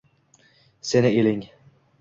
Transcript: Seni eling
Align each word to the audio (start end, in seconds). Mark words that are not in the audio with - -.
Seni 0.81 1.13
eling 1.21 1.47